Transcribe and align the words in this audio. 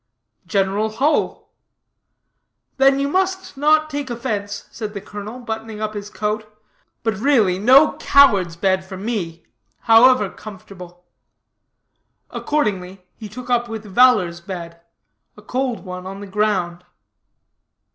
"General 0.47 0.89
Hull." 0.93 1.51
"Then 2.77 2.97
you 2.99 3.07
must 3.07 3.55
not 3.55 3.87
take 3.87 4.09
offense," 4.09 4.67
said 4.71 4.95
the 4.95 4.99
colonel, 4.99 5.37
buttoning 5.39 5.79
up 5.79 5.93
his 5.93 6.09
coat, 6.09 6.51
"but, 7.03 7.15
really, 7.19 7.59
no 7.59 7.91
coward's 7.99 8.55
bed, 8.55 8.83
for 8.83 8.97
me, 8.97 9.45
however 9.81 10.27
comfortable." 10.31 11.05
Accordingly 12.31 13.05
he 13.15 13.29
took 13.29 13.51
up 13.51 13.69
with 13.69 13.85
valor's 13.85 14.41
bed 14.41 14.81
a 15.37 15.43
cold 15.43 15.85
one 15.85 16.07
on 16.07 16.19
the 16.19 16.25
ground. 16.25 16.83